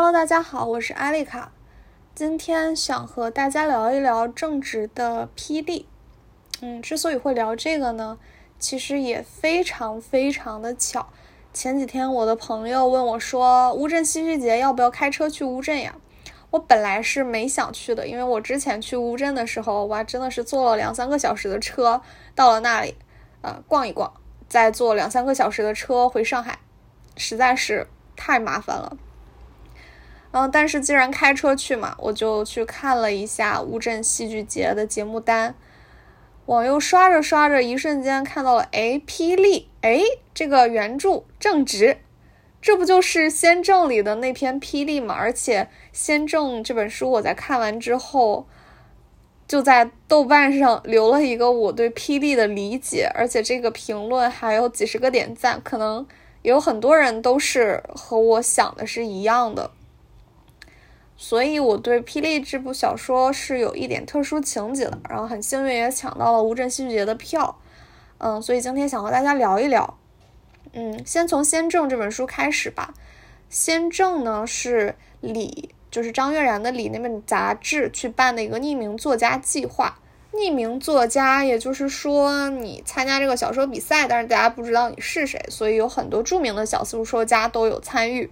[0.00, 1.50] Hello，大家好，我是艾丽卡。
[2.14, 5.88] 今天想和大家聊一聊正直的霹雳。
[6.60, 8.16] 嗯，之所以会聊这个呢，
[8.60, 11.08] 其实也非常非常的巧。
[11.52, 15.96] 前几天我的朋友问我说：“乌镇戏剧节要不要开车去乌镇呀？”
[16.50, 22.00] 我本来是没想去的，因为我之前去乌镇的时候，哇，真的是坐了两三个小时的车
[22.36, 22.94] 到了那里，
[23.42, 24.12] 呃，逛一逛，
[24.48, 26.60] 再坐两三个小时的车回上海，
[27.16, 28.96] 实在是太麻烦了。
[30.30, 35.54] 嗯，但是既然开车去嘛，我就去看了一下乌镇戏剧节的节目单。
[36.46, 40.00] 往右刷着刷着，一瞬间看到了，哎，霹雳，哎，
[40.32, 41.98] 这个原著正直，
[42.62, 45.14] 这不就是《先正》里的那篇霹雳吗？
[45.14, 48.46] 而且《先正》这本书我在看完之后，
[49.46, 56.06] 就在豆瓣上留了一个我对霹雳的理解，而且这个评论还有几十个点赞，可能
[56.40, 59.70] 有很多人都是和我想的是一样的。
[61.20, 67.58] 所以我对《霹雳》这部小说是有一点特殊情节的，然后很幸运也抢到了乌镇戏剧节的票，
[68.18, 69.98] 嗯，所以今天想和大家聊一聊，
[70.74, 72.94] 嗯，先从《先正》这本书开始吧，
[73.50, 79.98] 《先正》呢是李，就是张悦然的李那本杂志去办的一个匿名作家计划，
[80.32, 88.30] 匿名作家，也就是说你参加这个小说比赛，但是大家不知道你是谁，所以有很多著名的小说家都有参与，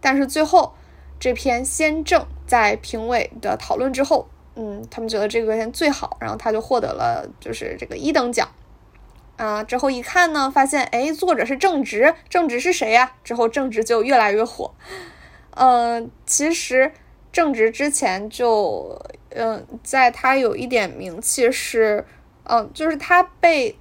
[0.00, 0.72] 但是最后。
[1.20, 8.48] 这篇《先正》在评委的讨论之后，嗯，他们觉得这个篇最好，然后他就获得了就是这个一等奖。
[9.36, 13.12] 啊，之后一看呢，发现哎，作者是正直，正直是谁呀？
[13.22, 14.72] 之后正直就越来越火。
[15.50, 16.92] 嗯，其实
[17.32, 22.04] 正直之前就，嗯，在他有一点名气是，
[22.44, 23.76] 嗯，就是他被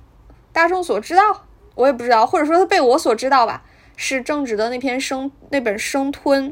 [0.51, 3.63] 大众所知道，我也不知道，或者说他被我所知道吧，
[3.95, 6.51] 是正直的那篇生那本《生吞》。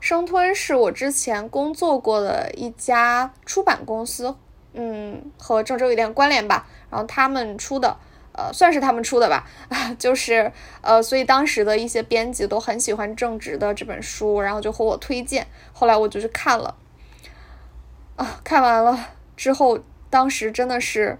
[0.00, 4.34] 生吞是我之前工作过的一家出版公司，
[4.72, 6.66] 嗯，和郑州有点关联吧。
[6.90, 7.96] 然后他们出的，
[8.32, 9.46] 呃，算是他们出的吧，
[9.98, 10.50] 就是
[10.80, 15.46] 呃，所以当时的一些编辑都很喜欢正直的这本书，然后就和我推荐。
[15.72, 16.76] 后来我就去看了，
[18.16, 18.98] 啊，看完了
[19.36, 21.18] 之后，当时真的是，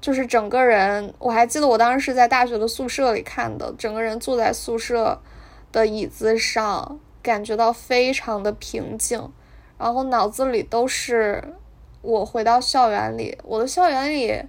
[0.00, 5.22] 就是整个人，我还记得我当时是在大学的宿舍里看的，整个人坐在宿舍
[5.70, 6.98] 的椅子上。
[7.24, 9.32] 感觉到非常的平静，
[9.78, 11.42] 然后脑子里都是
[12.02, 14.42] 我回到校园里，我的校园里，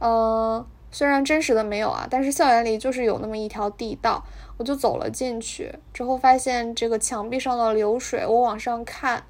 [0.00, 4.24] 嗯，虽然真实的没有啊，但是校园里就是有那么一条地道，
[4.58, 9.22] 我就走了进去，之后发现这个墙壁上的流水，我往上看，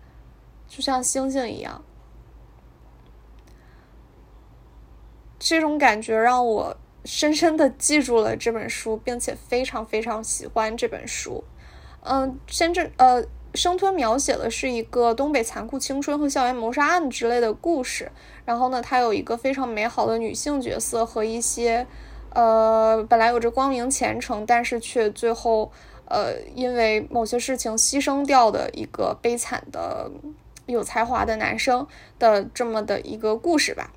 [0.66, 1.84] 就像星星一样，
[5.38, 6.74] 这种感觉让我
[7.04, 11.44] 深深的记住了这本书，并且非常非常喜欢这本书。
[12.08, 13.24] 嗯，先这呃，
[13.54, 18.10] 生吞描写的是一个东北残酷青春和校园谋杀案之类的故事。
[18.44, 21.86] 然后呢，它有一个非常美好的女性角色和一些
[22.32, 25.72] 呃本来有着光明前程，但是却最后
[26.04, 30.10] 呃因为某些事情牺牲掉的一个悲惨的
[30.66, 31.86] 有才华的男生
[32.18, 33.92] 的这么的一个故事吧。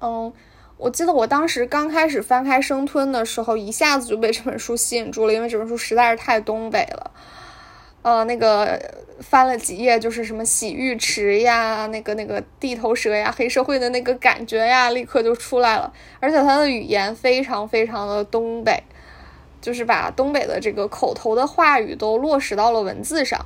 [0.00, 0.32] 嗯。
[0.80, 7.10] 我记得我当时刚开始翻开《生吞》的时候，一下子就被这本书吸引住了，因为这本书实在是太东北了。
[8.00, 8.80] 呃，那个
[9.20, 15.92] 翻了几页，就是什么洗浴池呀，那个那个地头蛇呀，黑社会的那个感觉呀，立刻就出来了。
[16.18, 18.82] 而且他的语言非常非常的东北，
[19.60, 23.38] 就是把东北的这个口头的话语都落实到了文字上。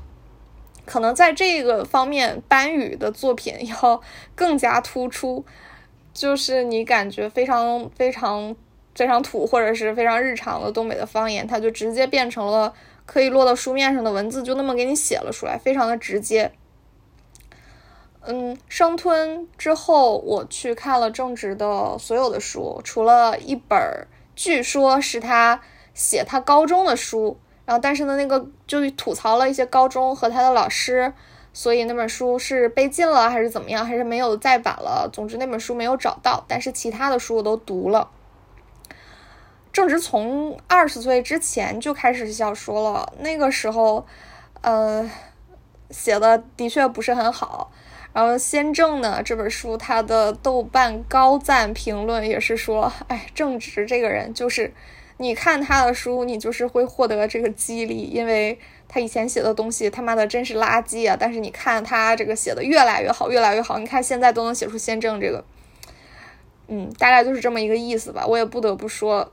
[0.86, 4.00] 可能在这个方面，班宇的作品要
[4.36, 5.44] 更加突出。
[6.14, 8.54] 就是你感觉非常非常
[8.94, 12.72] 非常土，或者是非常日常的东北的方言，它就直接变成了
[13.04, 16.52] 可以落到书面上的文字，就那么给你写了出来，非常的直接。
[18.26, 23.78] 嗯，生吞之后，我去看了正直的所有的书，除了一本
[24.36, 25.60] 据说是他
[25.92, 27.36] 写他高中的书，
[27.66, 31.12] 然后但是呢，那个就吐槽了一些高中和他的老师。
[31.56, 35.08] 所以那本书是被禁了还是怎么样，还是没有再版了？
[35.12, 38.10] 总之那本书没有找到，但是其他的书我都读了。
[39.72, 44.04] 正值从二十岁之前就开始小说了，那个时候，
[44.62, 45.08] 呃，
[45.90, 47.70] 写的的确不是很好。
[48.12, 54.74] 然后先正呢这本书，他的豆瓣高赞评论也是说，哎，正直这个人就是，
[55.18, 58.58] 你看他的书，你就是会获得这个激励，因为。
[58.88, 61.16] 他以前写的东西他妈的真是垃圾啊！
[61.18, 63.78] 但是你看他这个写的越来越好，越来越好。
[63.78, 65.44] 你看现在都能写出先正这个，
[66.68, 68.26] 嗯，大概就是这么一个意思吧。
[68.26, 69.32] 我也不得不说，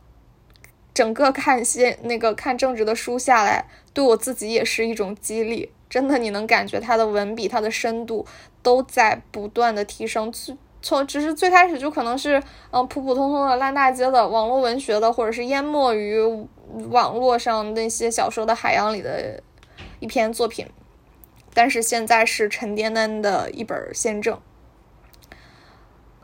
[0.94, 5.71] 整个看些那个看正直的书下来，对我自己也是一种激励。
[5.89, 8.25] 真的，你能感觉他的文笔、他的深度
[8.63, 10.31] 都在不断的提升。
[10.81, 12.42] 从只是最开始就可能是
[12.72, 16.19] 嗯普普通通的烂大街的网络文学的，或者是淹没于
[16.89, 19.42] 网络上那些小说的海洋里的
[20.00, 20.68] 一篇作品，
[21.54, 24.39] 但是现在是沉甸甸的一本宪政。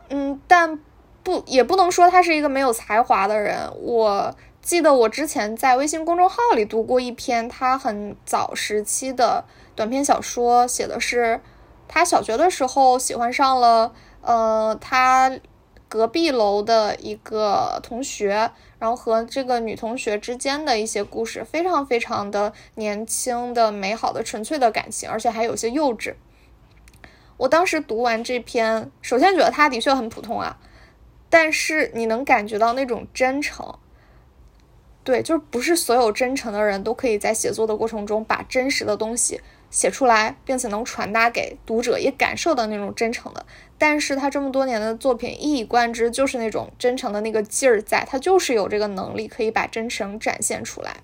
[0.08, 0.78] 嗯，但
[1.22, 3.70] 不也不能说他是一个没有才华的人。
[3.80, 9.44] 我记得我之前在微信公众号里读过一篇他很早时期的
[9.76, 11.40] 短篇小说，写的是
[11.86, 13.92] 他小学的时候喜欢上了。
[14.28, 15.40] 呃，他
[15.88, 26.14] 隔壁楼的一个同学，然后和这个女同学之间的一些故事，非常非常的年轻的、美好的、纯粹的感情，而且还有些幼稚。
[27.38, 30.58] 我当时读完这篇，首先觉得他的确很普通啊，
[31.30, 33.78] 但是你能感觉到那种真诚。
[35.04, 39.40] 对，就是不是所有真诚的人都可以在写作的过程中把真实的东西。
[39.70, 43.44] 写出来，并且能传达给读者，也感受到那种真诚的。
[43.76, 50.96] 但是他这么多年的作品一以贯之就是那种真诚的那个劲儿，在他就是有这个能力可以把真诚展现出来。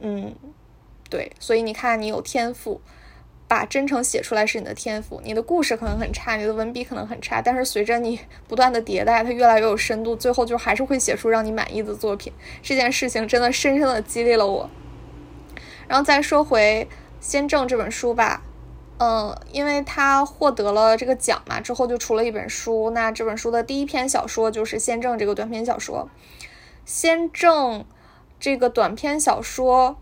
[0.00, 0.34] 嗯，
[1.10, 2.80] 对，所以你看，你有天赋，
[3.48, 5.20] 把真诚写出来是你的天赋。
[5.24, 8.18] 你的故事可能很差，你的文笔可能很差，但是随着你
[8.48, 12.32] 不断的迭代，它越来越有深度，最后就还是会写出让你满意的作品。
[12.62, 14.70] 这件事情真的深深的激励了我。
[15.86, 16.88] 然后再说回
[17.20, 18.42] 《先正》这本书吧，
[18.98, 22.90] 嗯，因为他获得了这个奖嘛，之后就出了一本书。
[22.90, 26.08] 那这本书的第一篇小说就是《先正》这个短篇小说，
[26.84, 27.80] 《先正》
[28.40, 29.96] 这个短篇小说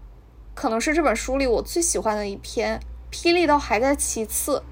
[0.54, 2.80] 可能是这本书里我最喜欢的一篇，
[3.14, 4.62] 《霹雳》倒还在其次。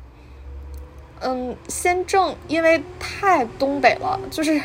[1.20, 4.60] 嗯，《先正》因为太东北了，就是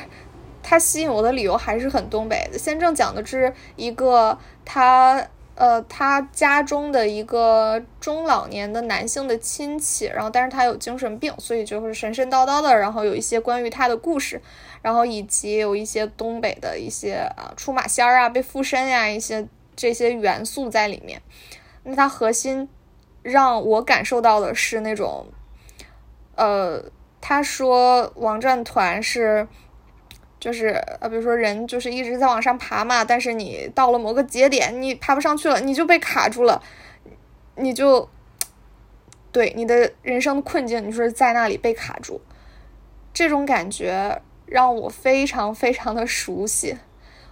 [0.64, 2.60] 它吸引我的理由还是很东北的。
[2.62, 5.28] 《先正》讲的是一个他。
[5.56, 14.42] 呃，他家中的一个中老年的男性的亲戚，然后但是他有精神病，所以就是神神叨叨的，然后有一些关于他的故事，
[14.82, 19.48] 然后以及有一些东北的一些啊出马仙儿啊被附身呀一些
[19.78, 21.22] 这些元素在里面。
[21.84, 22.68] 那它核心
[23.22, 25.26] 让我感受到的是那种，
[26.36, 26.84] 呃，
[27.22, 29.48] 他说王战团是。
[30.46, 30.68] 就是
[31.02, 36.62] 呃，比如说人就是一直在往上爬嘛，但是你到了某个节点，你爬不上去了，你就被卡住了，
[37.56, 38.08] 你就
[39.32, 42.22] 对你的人生的困境，你说在那里被卡住，
[43.12, 46.78] 这种感觉让我非常非常的熟悉。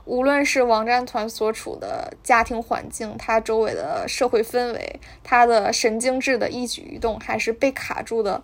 [0.06, 8.44] 无论是王占团所处的家庭环境，他周围的社会氛围，他的神经质的一举一动，还是被卡住的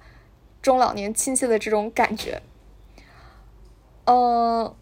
[0.62, 2.40] 中老年亲戚的这种感觉。
[4.12, 4.74] 嗯，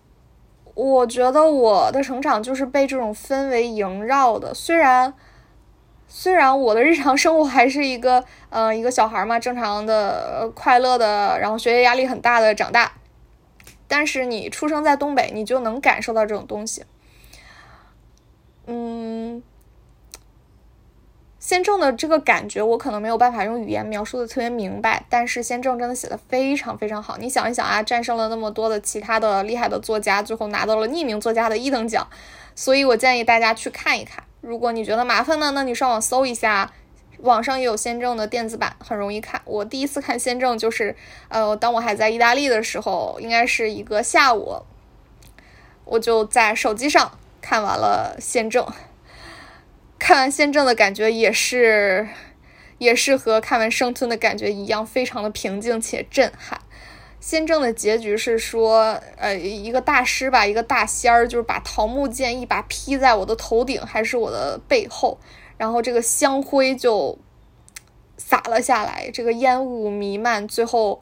[0.74, 4.54] 我觉得我的成长就是被这种氛围萦绕的。
[4.54, 5.14] 虽然，
[6.08, 12.94] 虽然我的日常生活还是一个，呃，一个小孩嘛，正常的、快乐的，然后学业压力很大的长大，
[13.86, 16.86] 但是你出生在东北，你就能感受到这种东西。
[18.66, 19.44] 嗯。
[21.48, 27.16] 先正的这个感觉，我可能没有办法用语言描述的特别明白，但是先正真的写的非常非常好。
[27.20, 32.06] 你想一想啊，战胜了那么多的其他的厉害的作家，最后拿到了匿名作家的一等奖，
[32.54, 34.22] 所以我建议大家去看一看。
[34.42, 36.70] 如果你觉得麻烦呢，那你上网搜一下，
[37.20, 39.42] 网上也有先正的电子版，很容易看。
[39.46, 40.94] 我第一次看先正就是，
[41.30, 44.64] 呃，当我还在意大利的时候，应该是一个下午，
[45.86, 48.68] 我就在手机上看完了先正。
[50.00, 52.08] 看完《宪政》的感觉也是，
[52.78, 56.60] 也是和看完《生吞》的感觉一样，非常的平静且震撼。
[57.20, 65.18] 《宪政》的结局是说，呃，一个大师吧，一个大仙儿，就是把桃木剑一把劈在我的头顶，还是我的背后，
[65.58, 67.18] 然后这个香灰就
[68.18, 71.02] 洒了下来，这个烟雾弥漫，最后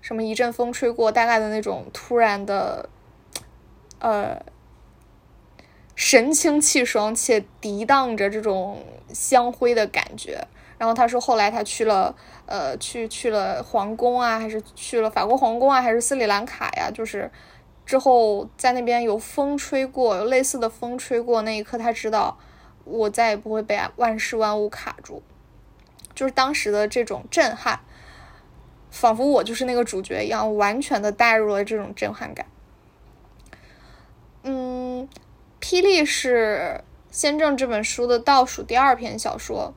[0.00, 2.90] 什么一阵风吹过，大概的那种突然的，
[4.00, 4.42] 呃。
[5.94, 10.46] 神清气爽且涤荡着这种香灰的感觉。
[10.78, 12.12] 然后他说，后来他去了，
[12.44, 16.90] 呃，去去了皇宫啊，还是去了法国皇宫啊，还是斯里兰卡呀？
[16.92, 17.30] 就是
[17.86, 22.36] 之后在那边有风吹过，有类似的风吹过，那一刻他知道，
[22.82, 25.22] 我再也不会被万事万物卡住。
[26.16, 27.78] 就是当时的这种震撼，
[28.90, 32.46] 仿佛我就是那个主角一样，完全的带入了这种震撼感。
[34.42, 35.08] 嗯。
[35.62, 36.80] 《霹雳》是
[37.12, 39.72] 《先正》这本书的倒数第二篇小说。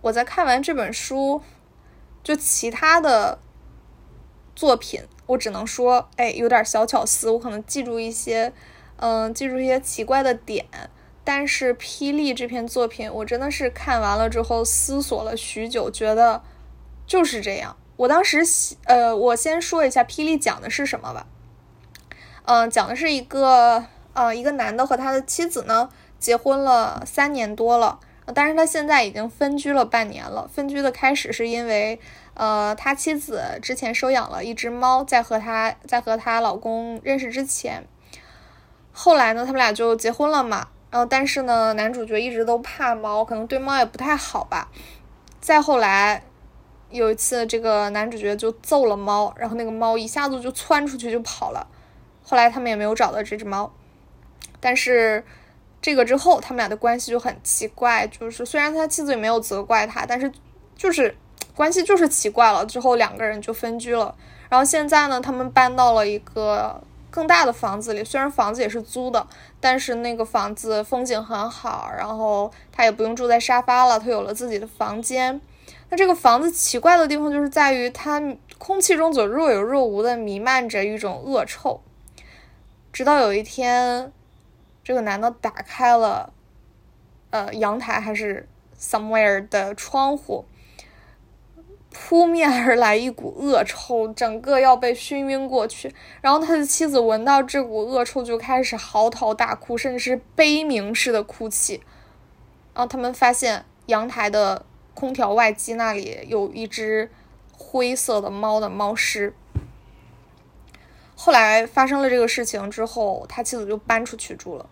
[0.00, 1.40] 我在看完这本书，
[2.24, 3.38] 就其他的
[4.56, 7.30] 作品，我只能说，哎，有点小巧思。
[7.30, 8.52] 我可能记住一些，
[8.96, 10.66] 嗯，记住一些奇怪的点。
[11.22, 16.42] 但是《霹雳》这篇作品，我真的是看完了之后思索了许久，觉得
[17.06, 17.76] 就是这样。
[17.96, 18.40] 我当时，
[18.86, 21.28] 呃，我先说一下《霹雳》讲的是什么吧。
[22.44, 23.84] 嗯，讲的是一个，
[24.16, 28.00] 呃，一个男的和他的妻子呢结婚了三年多了，
[28.34, 30.48] 但是他现在已经分居了半年了。
[30.48, 32.00] 分居的开始是因为，
[32.32, 37.86] 呃，他妻子之前收养了一只猫，在和他在和他老公认识之前，
[38.90, 40.68] 后来呢，他们俩就结婚了嘛。
[40.90, 44.70] 然后，但是呢，男主角一直都怕猫，可能对猫也不太好吧。
[45.42, 46.22] 再后来，
[46.88, 51.66] 有一次，这个男主角就揍了猫，然后那个猫一下子就窜出去就跑了。
[52.22, 53.70] 后来他们也没有找到这只猫。
[54.60, 55.24] 但是
[55.80, 60.30] 这个之后，他们俩的关系就很奇怪，就是虽然他妻子也没有责怪他，但是
[60.76, 61.16] 就是
[61.54, 62.64] 关系就是奇怪了。
[62.66, 64.14] 之后两个人就分居了。
[64.48, 66.80] 然后现在呢，他们搬到了一个。
[67.08, 69.26] 更大的房子里，虽然房子也是租的，
[69.58, 75.40] 但是那个房子风景很好，然后他也不用住在沙发了，他有了自己的房间。
[75.88, 78.20] 那这个房子奇怪的地方就是在于，它
[78.58, 81.80] 空气中总若有若无的弥漫着一种恶臭。
[82.92, 84.12] 直到有一天，
[84.86, 86.32] 这个男的打开了，
[87.30, 90.44] 呃，阳台还是 somewhere 的窗户。
[91.90, 95.92] 扑面而来一股恶臭，整个要被熏晕过去。
[96.20, 101.82] 然后他的妻子闻到这股恶臭，就开始嚎啕大哭，甚至是悲鸣式的哭泣。
[102.72, 104.64] 然后他们发现阳台的
[104.94, 107.10] 空调外机那里有一只
[107.50, 109.34] 灰色的猫的猫尸。
[111.16, 114.68] 后来发生了这个事情之后，他妻子就搬出去住了。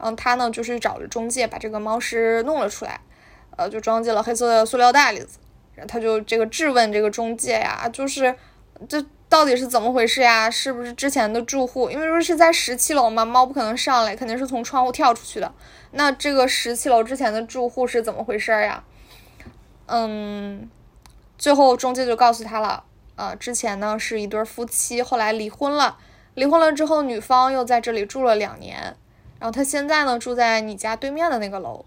[0.00, 2.98] 然后他呢，就是找了中介把这个猫尸弄了出来，
[3.56, 5.22] 呃，就装进了黑色的塑料袋里。
[5.86, 8.34] 他就这个质问这个中介呀，就是
[8.88, 10.50] 这到底是怎么回事呀？
[10.50, 11.90] 是不是之前的住户？
[11.90, 15.52] 因为说是在十七楼嘛，猫不可能上来，肯定是从窗户跳出去的。
[15.92, 18.82] 那这个十七楼之前的住户是怎么回事呀？
[19.86, 20.68] 嗯，
[21.38, 22.84] 最后中介就告诉他了，
[23.16, 25.98] 呃，之前呢是一对夫妻，后来离婚了。
[26.34, 28.96] 离婚了之后，女方又在这里住了两年，
[29.40, 31.84] 然后他现在呢住在你家对面的那个楼，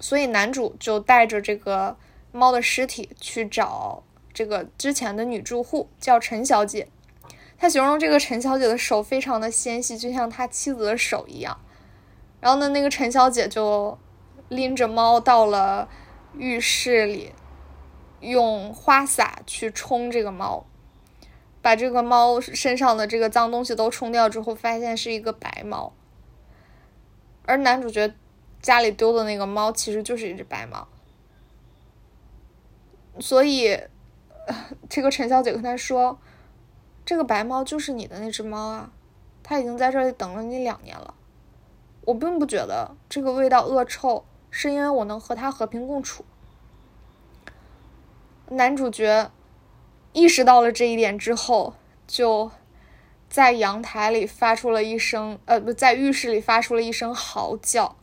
[0.00, 1.98] 所以男主就带着这个。
[2.34, 4.02] 猫的尸体去找
[4.32, 6.88] 这个之前的女住户，叫陈小姐。
[7.58, 11.60] 他形容这个陈小姐的手非常的纤细，就像他妻子的手一样。
[12.40, 13.98] 然后呢，那个陈小姐就
[14.48, 15.90] 拎着猫到了
[16.38, 17.34] 浴室里，
[18.20, 20.64] 用花洒去冲这个猫，
[21.60, 25.92] 把这个猫身上的这个脏东西都冲掉之后，发现是一个白猫。
[27.44, 28.14] 而男主角
[28.60, 30.86] 家里丢的那个猫，其实就是一只白猫。
[33.20, 33.78] 所以，
[34.88, 36.18] 这个陈小姐跟他说
[37.04, 38.90] ：“这个白猫就是你的那只猫啊，
[39.42, 41.14] 它已经在这里等了你两年了。
[42.06, 46.24] 我并不觉得这个味道恶臭，是因为我能和它和平共处。”
[48.48, 49.30] 男主角
[50.12, 51.74] 意识到了这一点之后，
[52.06, 52.50] 就
[53.32, 57.96] 在阳台里发出了一声，呃，不在浴室里发出了一声嚎叫。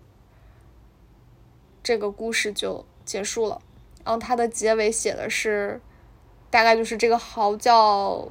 [1.84, 3.62] 这个故事就结束了。
[4.04, 5.80] 然后它的结尾写的是，
[6.50, 8.28] 大概就是这个嚎叫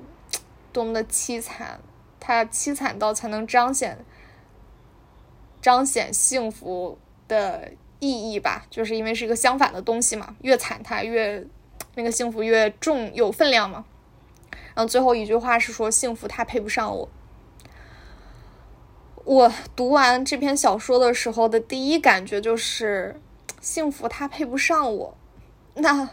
[0.73, 1.79] 多么的凄惨，
[2.19, 4.05] 它凄惨到才能彰显
[5.63, 11.47] 彰显幸福的意义吧，就是因为是一个相反的东西嘛，越惨它越
[11.95, 13.85] 那个幸福越重有分量嘛。
[14.79, 17.09] 然后最后一句话是说幸福它配不上我。
[19.25, 23.21] 我读完这篇小说的时候的第一感觉就是
[23.61, 25.17] 幸福它配不上我。
[25.75, 26.11] 那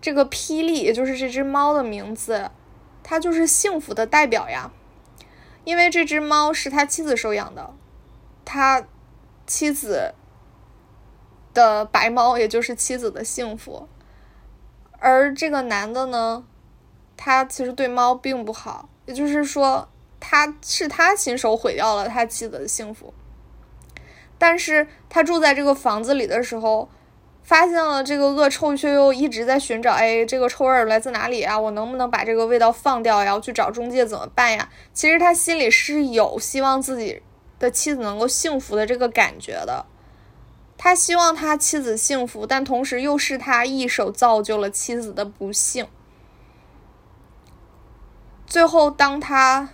[0.00, 2.50] 这个霹雳，也就是这只猫的名字，
[3.02, 4.70] 它就是幸福的代表呀。
[5.64, 7.74] 因为这只猫是他妻子收养的，
[8.46, 8.86] 他
[9.46, 10.14] 妻子
[11.52, 13.86] 的白猫，也就是妻子的幸福。
[14.98, 16.46] 而这个男的呢，
[17.18, 19.86] 他其实对猫并不好，也就是说，
[20.18, 23.12] 他是他亲手毁掉了他妻子的幸福。
[24.38, 26.88] 但是他住在这个房子里的时候。
[27.40, 29.94] 发现了这个恶臭，却又一直在寻找。
[29.94, 31.58] 哎，这个臭味来自哪里啊？
[31.58, 33.34] 我能不能把这个味道放掉呀？
[33.34, 34.68] 我去找中介怎么办呀？
[34.92, 37.22] 其实他心里是有希望自己
[37.58, 39.86] 的妻子能够幸福的这个感觉的。
[40.76, 45.86] 他希望他妻子幸福，但同时又是他一手造就了妻子的不幸。
[48.48, 49.68] 最后，当他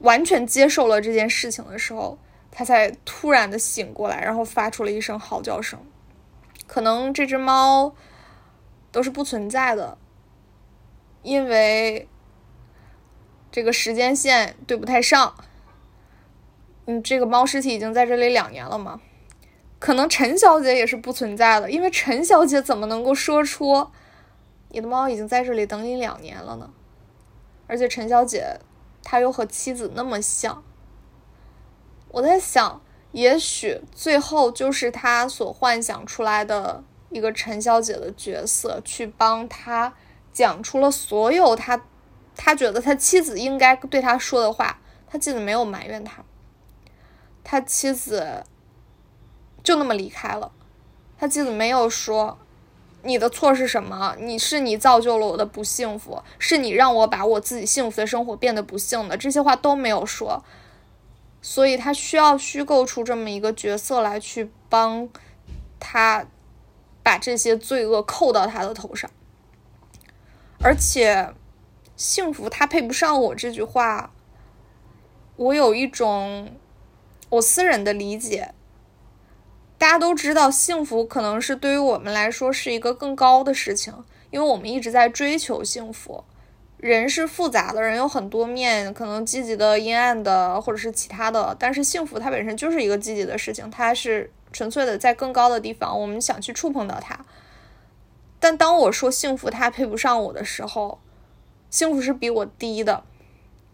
[0.00, 2.18] 完全接受了这件事情的时候。
[2.52, 5.78] 他才突然的醒过来，然后发出了一声嚎叫声。
[6.66, 7.94] 可能这只猫
[8.90, 9.96] 都是不存在的，
[11.22, 12.08] 因为
[13.52, 15.32] 这个时间线对不太上。
[16.86, 19.00] 嗯，这个猫尸体已经在这里两年了嘛，
[19.78, 23.88] 可能陈小姐也是不存在的，因为陈小姐怎么能够说出
[24.70, 26.68] 你的猫已经在这里等你两年了呢？
[27.70, 28.58] 而且陈小姐
[29.04, 30.64] 她又和妻子那么像，
[32.08, 39.94] 我在想，也许最后就是他所幻想出来的一个陈小姐的角色，去帮他
[40.32, 41.80] 讲出了所有他
[42.34, 44.80] 他觉得他妻子应该对他说的话。
[45.06, 46.24] 他妻子没有埋怨他，
[47.44, 48.44] 他妻子
[49.62, 50.50] 就那么离开了。
[51.16, 52.36] 他妻子没有说。
[53.02, 54.14] 你的错是什么？
[54.18, 59.16] 你是你造就了我的不幸福，是你让我把我自己幸福的生活变得不幸的。
[59.16, 60.44] 这些话都没有说，
[61.40, 65.08] 所以他需要虚构出这么一个角色来去帮
[65.78, 66.26] 他
[67.02, 69.10] 把这些罪恶扣到他的头上。
[70.62, 71.32] 而且，
[71.96, 74.12] 幸福他配不上我这句话，
[75.36, 76.50] 我有一种
[77.30, 78.52] 我私人的理解。
[79.80, 83.94] 大家都知道，幸福可能是对于我们来说是一个更高的事情，
[84.30, 86.22] 因为我们一直在追求幸福。
[86.76, 91.56] 人是复杂的，人有很多面，可能积极的、阴暗的，或者是其他的。
[91.58, 97.18] 但是幸福它本身就是一个积极的事情，它是纯粹的在更高的地方，我们想去触碰到它。
[98.38, 100.98] 但当我说幸福它配不上我的时候，
[101.70, 103.04] 幸福是比我低的。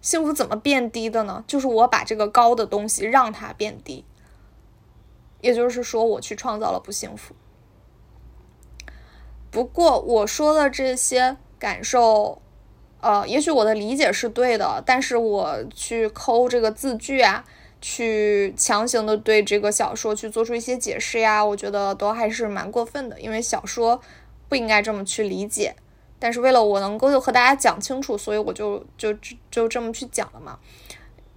[0.00, 1.42] 幸福怎么变低的呢？
[1.48, 4.04] 就是我把这个高的东西让它变低。
[5.46, 7.32] 也就是说，我去创造了不幸福。
[9.48, 12.42] 不过我说的这些感受，
[13.00, 17.44] 呃，也许我的理解是对的，但是我去抠这个字句啊，
[17.80, 24.00] 去强行的对这个小说去做出一些解释呀，我觉得都还是蛮过分的，因为小说
[24.48, 25.76] 不应该这么去理解。
[26.18, 29.14] 但是为了我能够和大家讲清楚，所以我就就
[29.50, 30.58] 就这么去讲了嘛。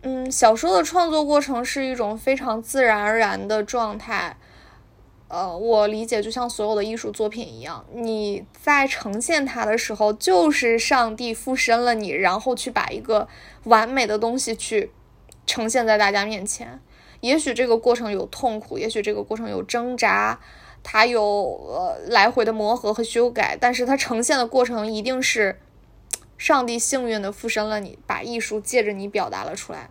[0.01, 4.37] 嗯，小说的创作过程是一种非常自然而然的状态。
[5.27, 13.27] 呃，我理解就像所有的艺术作品一样，你在呈现它的时候，就是上帝附身了你，然后去把一个
[13.65, 14.89] 完美的东西去
[15.45, 16.79] 呈现在大家面前。
[17.19, 20.39] 也许这个过程有痛苦，也许这个过程有挣扎，
[20.81, 25.59] 它有呃来回的磨合和修改，但是它呈现的过程一定是。
[26.37, 29.89] 上帝幸运的附身了你，把艺术借着你表达了出来。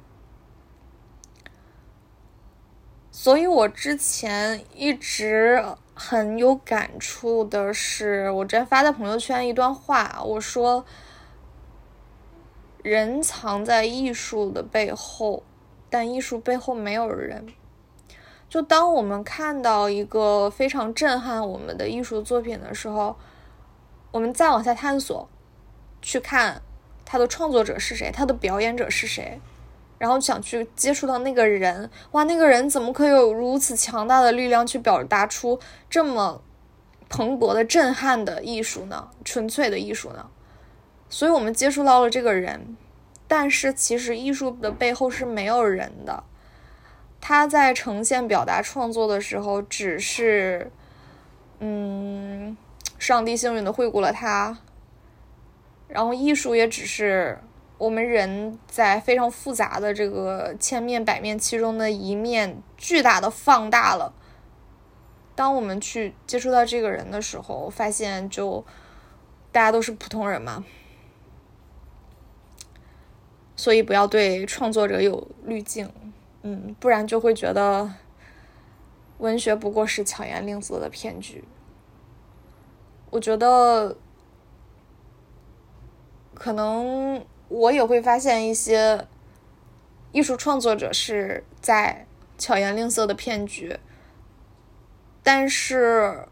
[3.20, 5.60] 所以我之前一直
[5.92, 10.84] 很有感触的是，我之前发在朋友圈一段话，我说
[12.84, 15.42] ：“人藏在艺术的背后，
[15.90, 17.44] 但艺术背后没有人。”
[18.48, 23.16] 就当我们看到一个非常震撼我们的艺术作品的时候，
[24.12, 25.28] 我们再往下探索。
[26.00, 26.62] 去看
[27.04, 29.40] 他的创作者是谁，他的表演者是谁，
[29.98, 35.58] 然后想去接触到那个人，哇，那个人怎么可以有如此强大的力量去表达出
[35.90, 36.40] 这么
[37.08, 39.10] 蓬勃的、震撼的艺术呢？
[39.24, 40.30] 纯粹的艺术呢？
[41.10, 42.76] 所以我们接触到了这个人，
[43.26, 46.22] 但是其实艺术的背后是没有人的，
[47.20, 50.70] 他在呈现、表达、创作的时候，只是，
[51.60, 52.56] 嗯，
[52.98, 54.58] 上帝幸运的惠顾了他。
[55.88, 57.38] 然后艺术也只是
[57.78, 64.12] 我们人在非常复杂的这个千面百面其中的一面，巨大的放大了。
[65.36, 68.64] 当我们去接触到这个人的时候，发现就
[69.52, 70.64] 大家都是普通人嘛，
[73.54, 75.88] 所以不要对创作者有滤镜，
[76.42, 77.94] 嗯，不然就会觉得
[79.18, 81.44] 文学不过是巧言令色的骗局。
[83.10, 83.96] 我觉得。
[86.34, 89.06] 可能我也会发现一些
[90.12, 92.06] 艺术创作者是在
[92.36, 93.78] 巧言令色的骗局，
[95.22, 96.26] 但是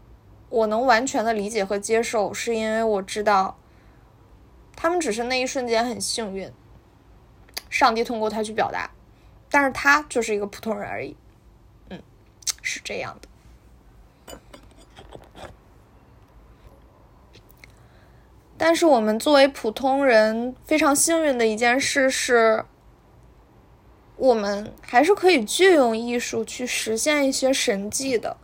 [0.49, 3.57] 我能完全的理解和接受，是因为我知道
[4.75, 6.51] 他们只是那一瞬间很幸运，
[7.69, 8.91] 上帝通过他去表达，
[9.49, 11.17] 但是他就是一个普通人而已，
[11.89, 12.01] 嗯，
[12.61, 13.27] 是这样的。
[18.57, 22.65] 但是我们作为普通人，非常幸运的一件事是，
[24.15, 28.35] 我们还是可以借用艺术去实现一些神迹的。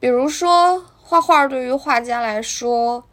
[0.00, 3.04] 比如说，画画对于画家来说，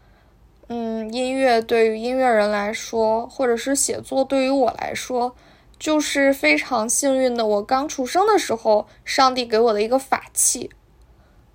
[0.68, 5.36] 嗯，音乐对于音乐人来说，或者是写作对于我来说，
[5.78, 7.46] 就是非常幸运的。
[7.46, 10.72] 我刚出生的时候，上帝给我的一个法器。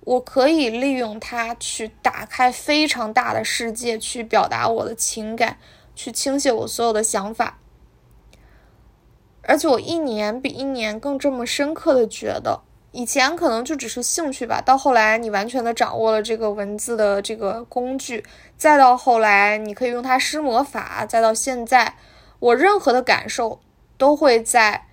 [0.05, 5.57] 我可以利用它去打开非常大的世界，去表达我的情感，
[5.95, 7.59] 去倾泻我所有的想法。
[9.43, 12.61] 而且我一年比一年更这么深刻的觉得，
[12.91, 18.23] 以前可能就只是兴趣吧，到后来你完全的掌握了这个文字的这个工具，
[18.57, 21.95] 再到后来你可以用它施魔法，再到现在，
[22.39, 23.59] 我任何的感受
[23.97, 24.87] 都会在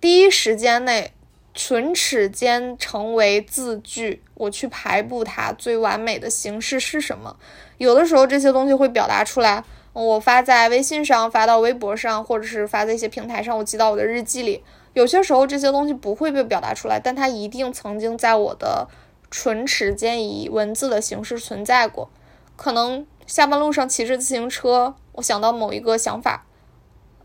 [0.00, 1.12] 第一时间内
[1.54, 7.36] 唇齿间成为字句，我去排布它最完美的形式是什么。
[7.78, 9.64] 有的时候这些东西会表达出来。
[9.92, 14.60] 我发在微信上，发到微博上，或者是发在一些平台上，我记到我的日记里。
[14.92, 18.88] 有些时候这些东西不会被表达出来，但它一定曾经在我的
[19.30, 22.10] 唇齿间以文字的形式存在过。
[22.56, 26.44] 可能下班路上骑着自行车，我想到某一个想法，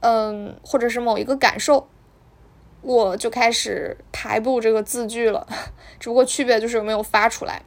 [0.01, 1.87] 嗯，或者是某一个感受，
[2.81, 5.47] 我就开始排布这个字句了。
[5.99, 7.61] 只不过区别就是没有发出来。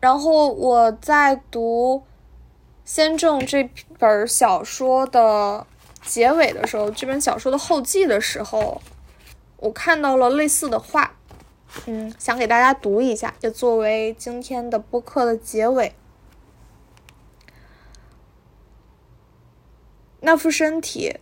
[0.00, 2.02] 然后我在读。
[2.82, 5.64] 先正这本小说的
[6.02, 8.82] 结尾的时候，这本小说的后记的时候，
[9.58, 11.14] 我看到了类似的话，
[11.86, 15.94] 嗯，想给大家读一下，也作为今天的播客的结尾。
[20.22, 21.16] 那副身体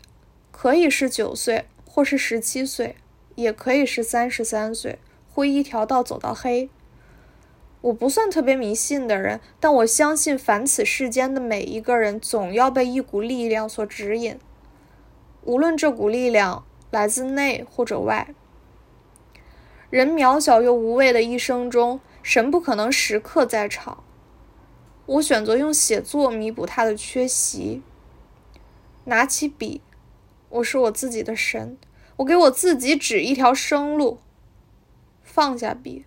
[0.61, 2.97] 可以是九岁，或是十七岁，
[3.37, 4.99] 也可以是三十三岁，
[5.33, 6.69] 会一条道走到黑。
[7.81, 14.37] 我不算特别迷信的人，但我相信凡此世间的每一个人，总要被一股力量所指引，
[15.45, 18.35] 无论这股力量来自内或者外。
[19.91, 24.03] 人渺小又无畏的一生中，神不可能时刻在场。
[25.07, 27.81] 我选择用写作弥补他的缺席。
[29.05, 29.81] 拿起笔，
[30.49, 31.77] 我是我自己的神，
[32.17, 34.21] 我给我自己指一条生路。
[35.23, 36.05] 放下笔。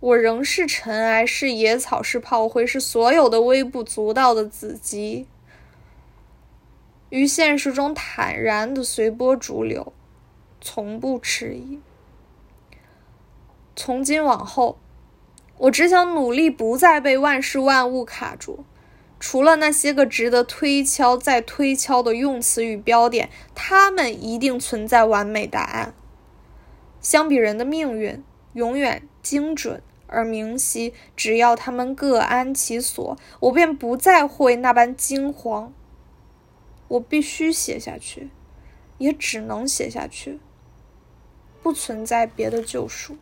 [0.00, 5.26] 我仍是尘埃，是野草，是炮灰，是所有的微不足道的子集，
[7.08, 9.92] 于现实中坦然的随波逐流，
[10.60, 11.80] 从不迟疑。
[13.74, 14.78] 从今往后，
[15.56, 18.64] 我只想努力，不再被万事万物卡住。
[19.20, 25.94] 除了那些个值得推敲再推敲的用词与标点，他们一定存在完美答案。
[27.00, 29.82] 相比人的命运，永远精准。
[30.10, 35.70] 而明晰，只要他们各安其所，我便不再会那般惊慌。
[36.88, 38.30] 我必须写下去，
[38.96, 40.40] 也只能写下去，
[41.62, 43.18] 不存在别的救赎。